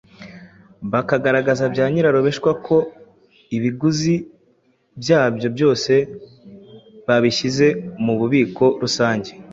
[0.91, 2.77] bakagaragaza bya nyirarureshwa ko
[3.55, 4.15] ibiguzi
[5.01, 5.93] byabyo byose
[7.07, 7.67] babishyize
[8.03, 9.31] mu bubiko rusange